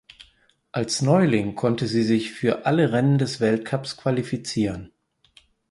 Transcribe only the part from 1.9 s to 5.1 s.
sich für alle Rennen des Weltcups qualifizieren.